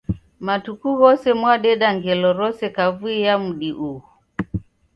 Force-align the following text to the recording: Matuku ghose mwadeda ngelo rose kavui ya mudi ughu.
Matuku 0.45 0.87
ghose 0.99 1.29
mwadeda 1.39 1.87
ngelo 1.95 2.29
rose 2.39 2.65
kavui 2.75 3.15
ya 3.25 3.35
mudi 3.43 3.69
ughu. 3.89 4.07